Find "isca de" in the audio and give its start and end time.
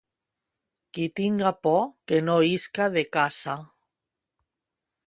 2.55-3.05